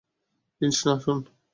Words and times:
কৃষ্ণা, 0.61 0.93
শোন। 1.03 1.17